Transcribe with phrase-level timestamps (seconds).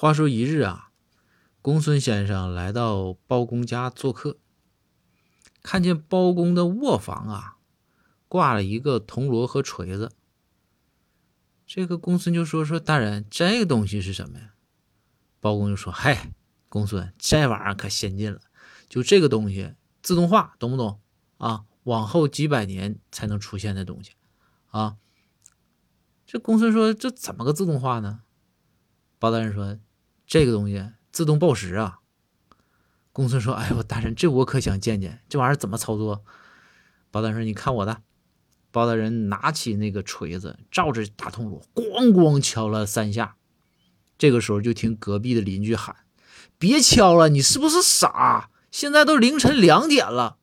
[0.00, 0.92] 话说一日啊，
[1.60, 4.38] 公孙先生来到包公家做客，
[5.60, 7.56] 看见包公的卧房啊，
[8.28, 10.12] 挂了一个铜锣和锤子。
[11.66, 14.54] 这个公孙就说：“说大人，这个东西是什么呀？”
[15.40, 16.30] 包公就说：“嗨，
[16.68, 18.40] 公孙，这玩意儿可先进了，
[18.88, 21.00] 就这个东西自动化，懂不懂
[21.38, 21.64] 啊？
[21.82, 24.12] 往后几百年才能出现的东西
[24.68, 24.96] 啊。”
[26.24, 28.20] 这公孙说：“这怎么个自动化呢？”
[29.18, 29.76] 包大人说
[30.28, 31.98] ：“这个东西自动报时啊。”
[33.10, 36.22] 公孙说：“哎呦，大人，这我可想见见，这玩意儿怎么操作？”
[37.10, 38.02] 包大人说：“你看我的。”
[38.70, 43.34] 包大人拿起那个锤子，照着大铜锣，咣咣敲了三下。
[44.18, 45.96] 这个时候，就听隔壁的邻居喊
[46.58, 48.50] ：“别敲了，你是不是傻？
[48.70, 50.37] 现在都凌晨两点了，